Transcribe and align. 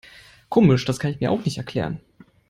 Komisch, 0.49 0.83
das 0.85 0.97
kann 0.97 1.11
ich 1.11 1.19
mir 1.19 1.29
auch 1.29 1.45
nicht 1.45 1.59
erklären. 1.59 1.99